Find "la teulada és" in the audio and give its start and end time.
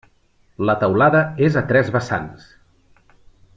0.69-1.59